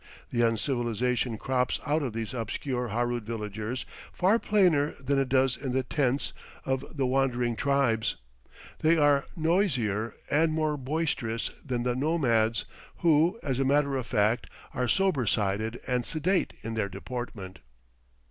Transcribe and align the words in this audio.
The 0.31 0.39
uncivilization 0.41 1.37
crops 1.37 1.79
out 1.85 2.01
of 2.01 2.13
these 2.13 2.33
obscure 2.33 2.87
Harood 2.87 3.23
villagers 3.23 3.85
far 4.11 4.39
plainer 4.39 4.93
than 4.99 5.19
it 5.19 5.29
does 5.29 5.55
in 5.55 5.73
the 5.73 5.83
tents 5.83 6.33
of 6.65 6.97
the 6.97 7.05
wandering 7.05 7.55
tribes. 7.55 8.15
They 8.79 8.97
are 8.97 9.25
noisier 9.37 10.15
and 10.31 10.53
more 10.53 10.75
boisterous 10.75 11.51
than 11.63 11.83
the 11.83 11.95
nomads, 11.95 12.65
who, 13.01 13.39
as 13.43 13.59
a 13.59 13.63
matter 13.63 13.95
of 13.95 14.07
fact, 14.07 14.47
are 14.73 14.87
sober 14.87 15.27
sided 15.27 15.79
and 15.85 16.03
sedate 16.03 16.53
in 16.63 16.73
their 16.73 16.89
deportment. 16.89 17.59